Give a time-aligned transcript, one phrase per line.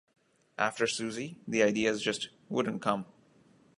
[0.57, 3.05] After Suzie, the ideas just wouldn't come.